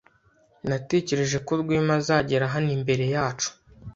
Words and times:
Natekereje 0.69 1.37
ko 1.45 1.51
Rwema 1.61 1.93
azagera 2.01 2.45
hano 2.53 2.69
imbere 2.77 3.05
yacu. 3.15 3.49